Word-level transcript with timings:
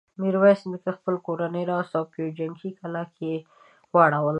ميرويس 0.21 0.61
نيکه 0.71 0.91
خپله 0.97 1.17
کورنۍ 1.27 1.63
راوسته 1.71 1.95
او 1.99 2.05
په 2.11 2.15
يوه 2.21 2.31
جنګي 2.39 2.69
کلا 2.79 3.03
کې 3.15 3.27
يې 3.33 3.37
واړول. 3.93 4.29